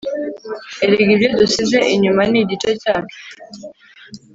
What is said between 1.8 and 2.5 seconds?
inyuma ni